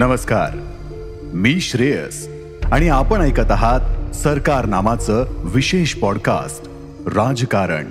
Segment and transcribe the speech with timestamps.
[0.00, 0.50] नमस्कार.
[1.22, 2.28] मी श्रेयस
[2.72, 6.62] आणि आपण ऐकत आहात सरकार नामाचं विशेष पॉडकास्ट
[7.06, 7.86] राजकारण.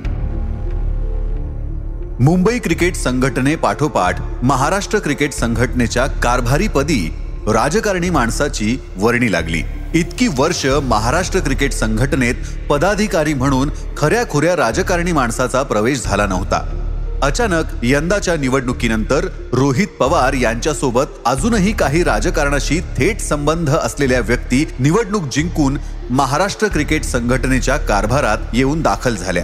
[2.24, 7.14] मुंबई क्रिकेट संघटने पाठोपाठ महाराष्ट्र क्रिकेट संघटनेच्या कारभारीपदी
[7.48, 9.62] राजकारणी माणसाची वर्णी लागली.
[9.94, 12.36] इतकी वर्ष महाराष्ट्र क्रिकेट संघटनेत
[12.70, 16.79] पदाधिकारी म्हणून खऱ्या राजकारणी माणसाचा प्रवेश झाला नव्हता.
[17.24, 25.78] अचानक यंदाच्या निवडणुकीनंतर रोहित पवार यांच्यासोबत अजूनही काही राजकारणाशी थेट संबंध असलेल्या व्यक्ती निवडणूक जिंकून
[26.10, 29.44] महाराष्ट्र क्रिकेट संघटनेच्या कारभारात येऊन दाखल झाल्या.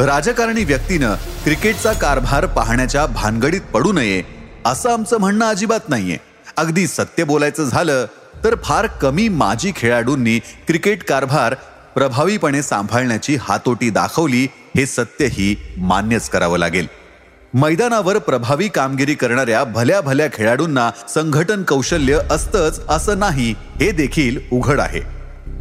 [0.00, 4.22] राजकारणी व्यक्तीनं क्रिकेटचा कारभार पाहण्याच्या भानगडीत पडू नये
[4.64, 6.18] असं आमचं म्हणणं अजिबात नाहीये.
[6.56, 8.04] अगदी सत्य बोलायचं झालं
[8.44, 11.54] तर फार कमी माजी खेळाडूंनी क्रिकेट कारभार
[11.94, 16.86] प्रभावीपणे सांभाळण्याची हातोटी दाखवली हे सत्यही मान्यच करावं लागेल.
[17.56, 24.80] मैदानावर प्रभावी कामगिरी करणाऱ्या भल्या भल्या खेळाडूंना संघटन कौशल्य असतंच असं नाही हे देखील उघड
[24.80, 25.00] आहे.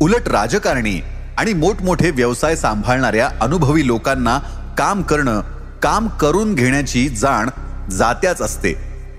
[0.01, 1.01] उलट राजकारणी
[1.37, 4.39] आणि मोठमोठे व्यवसाय सांभाळणाऱ्या अनुभवी लोकांना
[4.77, 5.41] काम करणं
[5.83, 7.49] काम करून घेण्याची जाण
[7.91, 8.73] जात्याच असते.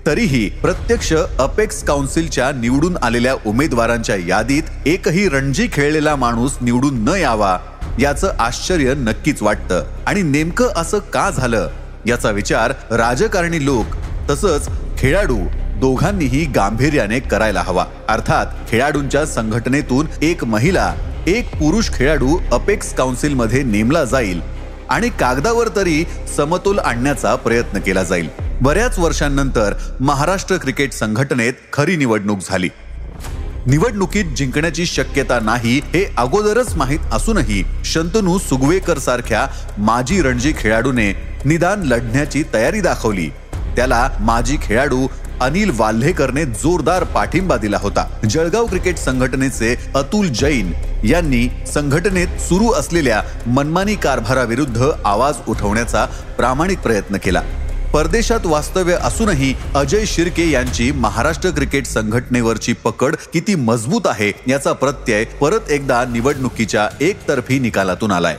[0.05, 7.57] तरीही प्रत्यक्ष अपेक्स काउन्सिलच्या निवडून आलेल्या उमेदवारांच्या यादीत एकही रणजी खेळलेला माणूस निवडून न यावा
[7.99, 9.83] याचं आश्चर्य नक्कीच वाटतं.
[10.07, 11.69] आणि नेमकं असं का झालं?
[12.07, 13.95] याचा विचार राजकारणी लोक
[14.29, 15.37] तसंच खेळाडू
[15.79, 17.85] दोघांनीही गांभीर्याने करायला हवा.
[18.09, 20.93] अर्थात खेळाडूंच्या संघटनेतून एक महिला
[21.27, 24.41] एक पुरुष खेळाडू अपेक्स काउन्सिलमध्ये नेमला जाईल
[24.89, 26.03] आणि कागदावर तरी
[26.37, 28.29] समतोल आणण्याचा प्रयत्न केला जाईल.
[28.61, 32.69] बऱ्याच वर्षांनंतर महाराष्ट्र क्रिकेट संघटनेत खरी निवडणूक झाली.
[33.65, 39.45] निवडणुकीत जिंकण्याची शक्यता नाही हे अगोदरच माहीत असूनही शंतनू सुगवेकर सारख्या
[39.77, 41.11] माजी रणजी खेळाडूने
[41.45, 43.29] निदान लढण्याची तयारी दाखवली.
[43.75, 45.07] त्याला माजी खेळाडू
[45.41, 48.05] अनिल वाल्हेकरने जोरदार पाठिंबा दिला होता.
[48.29, 50.71] जळगाव क्रिकेट संघटनेचे अतुल जैन
[51.03, 56.05] यांनी संघटनेत सुरू असलेल्या मनमानी कारभाराविरुद्ध आवाज उठवण्याचा
[56.37, 57.41] प्रामाणिक प्रयत्न केला.
[57.93, 65.23] परदेशात वास्तव्य असूनही अजय शिर्के यांची महाराष्ट्र क्रिकेट संघटनेवरची पकड किती मजबूत आहे याचा प्रत्यय
[65.23, 68.37] परत एकदा निवडणुकीच्या एकतर्फी निकालातून आलाय.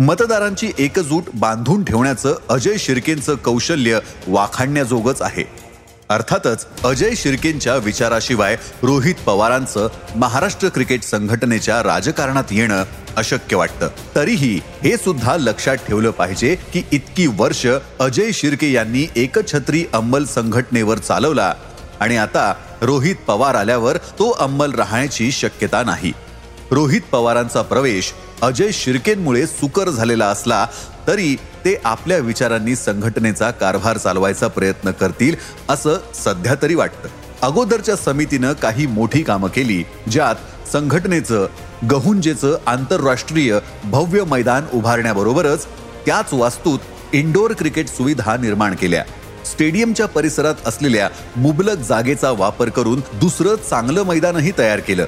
[0.00, 5.44] मतदारांची एकजूट बांधून ठेवण्याचं अजय शिर्केंचं कौशल्य वाखाणण्याजोगच आहे.
[6.08, 12.84] अर्थातच अजय शिर्केंच्या विचाराशिवाय रोहित पवारांचं महाराष्ट्र क्रिकेट संघटनेच्या राजकारणात येणं
[13.16, 13.88] अशक्य वाटतं.
[14.16, 17.66] तरीही हे सुद्धा लक्षात ठेवलं पाहिजे की इतकी वर्ष
[18.00, 21.54] अजय शिर्के यांनी एकछत्री अंमल संघटनेवर चालवला
[22.00, 26.12] आणि आता रोहित पवार आल्यावर तो अंमल राहण्याची शक्यता नाही.
[26.70, 28.12] रोहित पवारांचा प्रवेश
[28.42, 30.66] अजय शिर्केंमुळे सुकर झालेला असला
[31.06, 31.34] तरी
[31.64, 35.36] ते आपल्या विचारांनी संघटनेचा कारभार चालवायचा प्रयत्न करतील
[35.68, 37.08] असं सध्या तरी वाटतं.
[37.42, 40.34] अगोदरच्या समितीनं काही मोठी कामं केली ज्यात
[40.72, 41.46] संघटनेचं
[41.90, 45.66] गहुंजेचं आंतरराष्ट्रीय भव्य मैदान उभारण्याबरोबरच
[46.06, 46.78] त्याच वास्तूत
[47.12, 49.04] इंडोर क्रिकेट सुविधा निर्माण केल्या.
[49.52, 55.06] स्टेडियमच्या परिसरात असलेल्या मुबलक जागेचा वापर करून दुसरं चांगलं मैदानही तयार केलं.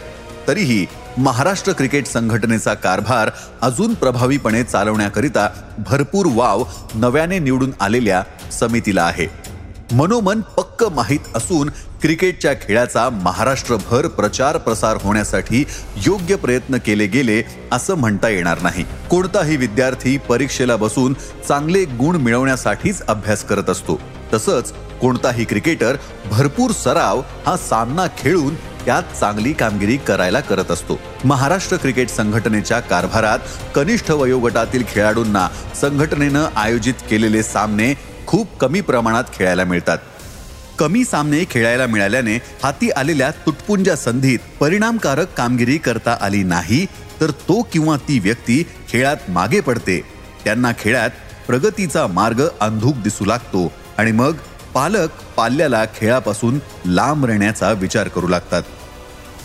[0.48, 0.86] तरीही
[1.18, 3.30] महाराष्ट्र क्रिकेट संघटनेचा कारभार
[3.62, 8.22] अजून प्रभावीपणे चालवण्याकरिता भरपूर वाव नव्याने निवडून आलेल्या
[8.52, 9.26] समितीला आहे.
[9.92, 11.70] मनोमन पक्क माहीत असून
[12.02, 15.64] क्रिकेटच्या खेळाचा महाराष्ट्रभर प्रचार प्रसार होण्यासाठी
[16.06, 18.84] योग्य प्रयत्न केले गेले असं म्हणता येणार नाही.
[19.10, 21.14] कोणताही विद्यार्थी परीक्षेला बसून
[21.48, 24.00] चांगले गुण मिळवण्यासाठीच अभ्यास करत असतो.
[24.34, 25.96] तसंच कोणताही क्रिकेटर
[26.30, 28.54] भरपूर सराव हा सामना खेळून
[28.84, 30.98] त्यात चांगली कामगिरी करायला करत असतो.
[31.24, 33.38] महाराष्ट्र क्रिकेट संघटनेच्या कारभारात
[33.74, 35.48] कनिष्ठ वयोगटातील खेळाडूंना
[35.80, 37.92] संघटनेनं आयोजित केलेले सामने
[38.26, 39.98] खूप कमी प्रमाणात खेळायला मिळतात.
[40.78, 46.84] कमी सामने खेळायला मिळाल्याने हाती आलेल्या तुटपुंजा संधीत परिणामकारक कामगिरी करता आली नाही
[47.20, 50.00] तर तो किंवा ती व्यक्ती खेळात मागे पडते.
[50.44, 51.10] त्यांना खेळात
[51.46, 54.34] प्रगतीचा मार्ग अंधूक दिसू लागतो आणि मग
[54.76, 58.62] पालक पाल्याला खेळापासून लांब राहण्याचा विचार करू लागतात.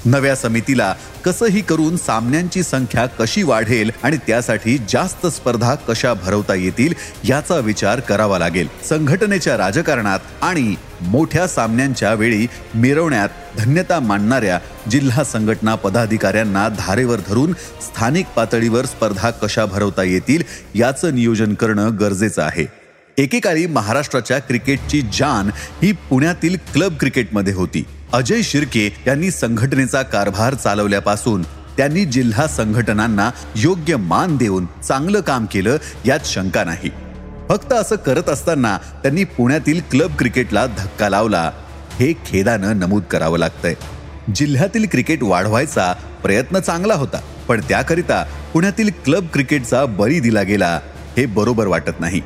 [0.05, 0.93] नव्या समितीला
[1.25, 6.93] कसंही करून सामन्यांची संख्या कशी वाढेल आणि त्यासाठी जास्त स्पर्धा कशा भरवता येतील
[7.23, 8.67] याचा विचार करावा लागेल.
[8.89, 14.59] संघटनेच्या राजकारणात आणि मोठ्या सामन्यांच्या वेळी मिरवण्यात धन्यता मानणाऱ्या
[14.91, 20.43] जिल्हा संघटना पदाधिकाऱ्यांना धारेवर धरून स्थानिक पातळीवर स्पर्धा कशा भरवता येतील
[20.75, 22.80] याचं नियोजन करणं गरजेचं आहे.
[23.17, 25.49] एकेकाळी महाराष्ट्राच्या क्रिकेटची जान
[25.83, 27.85] ही पुण्यातील क्लब क्रिकेटमध्ये होती.
[28.13, 31.41] अजय शिर्के यांनी संघटनेचा कारभार चालवल्यापासून
[31.77, 36.89] त्यांनी जिल्हा संघटनांना योग्य मान देऊन चांगलं काम केलं यात शंका नाही.
[37.49, 41.51] फक्त असं करत असताना त्यांनी पुण्यातील क्लब क्रिकेटला धक्का लावला.
[41.99, 43.73] हे खेदानं नमूद करावं लागतंय.
[44.35, 45.93] जिल्ह्यातील क्रिकेट वाढवायचा
[46.23, 48.23] प्रयत्न चांगला होता पण त्याकरिता
[48.53, 50.79] पुण्यातील क्लब क्रिकेटचा बळी दिला गेला
[51.17, 52.21] हे बरोबर वाटत नाही.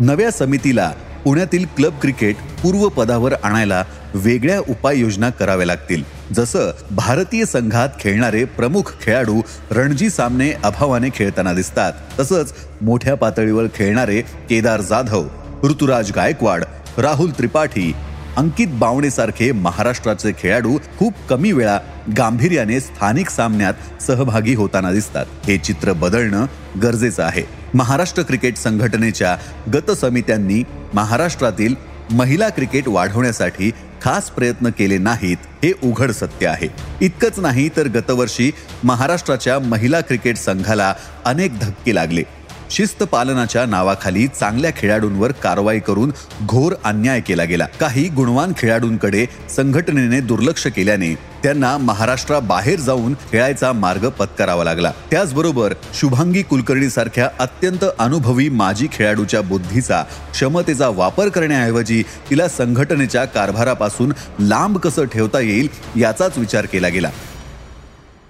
[0.00, 0.92] नव्या समितीला
[1.24, 3.84] पुण्यातील क्लब क्रिकेट पूर्व पदावर आणायला
[4.14, 6.02] वेगळ्या उपाययोजना कराव्या लागतील.
[6.34, 9.40] जसं भारतीय संघात खेळणारे प्रमुख खेळाडू
[9.70, 11.92] रणजी सामने अभावाने खेळताना दिसतात.
[12.20, 15.26] तसंच मोठ्या पातळीवर खेळणारे केदार जाधव
[15.64, 16.64] ऋतुराज गायकवाड
[16.98, 17.92] राहुल त्रिपाठी
[18.36, 21.78] अंकित बावणेसारखे महाराष्ट्राचे खेळाडू खूप कमी वेळा
[22.16, 25.26] गांभीर्याने स्थानिक सामन्यात सहभागी होताना दिसतात.
[25.44, 26.46] हे चित्र बदलणं
[26.82, 27.42] गरजेचं आहे.
[27.74, 29.36] महाराष्ट्र क्रिकेट संघटनेच्या
[29.74, 30.62] गत समित्यांनी
[30.94, 31.74] महाराष्ट्रातील
[32.10, 33.70] महिला क्रिकेट वाढवण्यासाठी
[34.02, 36.68] खास प्रयत्न केले नाहीत हे उघड सत्य आहे.
[37.00, 38.50] इतकंच नाही तर गतवर्षी
[38.84, 40.94] महाराष्ट्राच्या महिला क्रिकेट संघाला
[41.24, 42.22] अनेक धक्के लागले.
[42.70, 46.12] शिस्त पालनाच्या नावाखाली चांगल्या खेळाडूंवर कारवाई करून
[46.46, 47.66] घोर अन्याय केला गेला.
[47.80, 49.24] काही गुणवान खेळाडूंकडे
[49.56, 54.90] संघटनेने दुर्लक्ष केल्याने त्यांना महाराष्ट्राबाहेर जाऊन खेळायचा मार्ग पत्करावा लागला.
[55.10, 60.02] त्याचबरोबर शुभांगी कुलकर्णी सारख्या अत्यंत अनुभवी माजी खेळाडूच्या बुद्धीचा
[60.32, 65.68] क्षमतेचा वापर करण्याऐवजी तिला संघटनेच्या कारभारापासून लांब कसं ठेवता येईल
[66.00, 67.10] याचाच विचार केला गेला.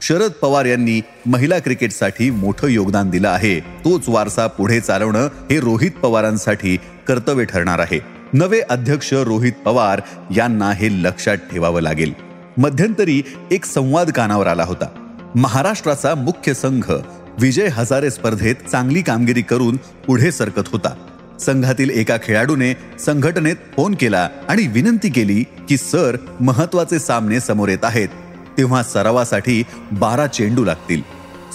[0.03, 3.61] शरद पवार यांनी महिला क्रिकेटसाठी मोठं योगदान दिलं आहे.
[3.61, 6.77] तोच वारसा पुढे चालवणं हे रोहित पवारांसाठी
[7.09, 8.01] कर्तव्य ठरणार आहे.
[8.33, 10.01] नवे अध्यक्ष रोहित पवार
[10.37, 12.13] यांना हे लक्षात ठेवावं लागेल.
[12.59, 14.87] मध्यंतरी एक संवाद कानावर आला होता.
[15.35, 16.93] महाराष्ट्राचा मुख्य संघ
[17.41, 20.95] विजय हजारे स्पर्धेत चांगली कामगिरी करून पुढे सरकत होता.
[21.41, 27.85] संघातील एका खेळाडूने संघटनेत फोन केला आणि विनंती केली की सर महत्त्वाचे सामने समोर येत
[27.85, 28.09] आहेत.
[28.59, 29.63] तेव्हा सरावासाठी
[29.93, 31.03] बारा चेंडू लागतील.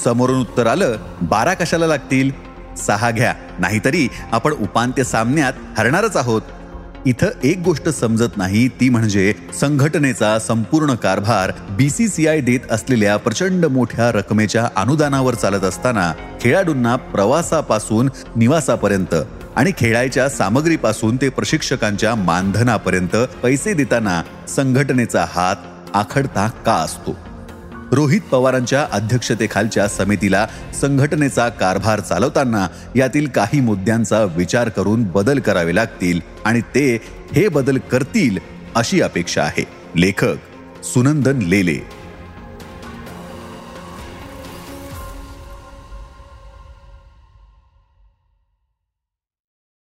[0.04, 2.32] समोरून उत्तर आलं बारा कशाला लागतील?
[2.78, 6.42] सहा घ्या नाहीतरी आपण उपांत्य सामन्यात हरणारच आहोत.
[7.06, 14.12] इथं एक गोष्ट समजत नाही ती म्हणजे संघटनेचा संपूर्ण कारभार बीसीसीआय देत असलेल्या प्रचंड मोठ्या
[14.12, 16.12] रकमेच्या अनुदानावर चालत असताना
[16.42, 19.16] खेळाडूंना प्रवासापासून निवासापर्यंत
[19.56, 25.56] आणि खेळायच्या सामग्रीपासून ते प्रशिक्षकांच्या मानधनापर्यंत पैसे देताना संघटनेचा हात
[25.94, 27.18] आखडता का असतो?
[27.92, 30.48] रोहित पवारांच्या अध्यक्षतेखालच्या समितीला
[30.82, 37.02] संघटनेचा कारभार चालवताना यातील काही मुद्द्यांचा विचार करून बदल करावे लागतील आणि ते
[37.36, 38.38] हे बदल करतील
[38.76, 39.66] अशी अपेक्षा आहे.
[39.96, 40.36] लेखक
[40.84, 42.01] सुनंदन लेले.